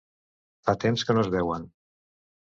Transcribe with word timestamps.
Fa 0.69 0.75
temps 0.85 1.03
que 1.09 1.17
no 1.19 1.27
es 1.27 1.31
veuen. 1.37 1.69